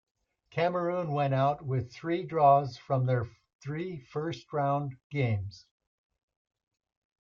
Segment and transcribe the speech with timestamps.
[0.49, 3.27] Cameroon went out with three draws from their
[3.61, 5.67] three first-round games.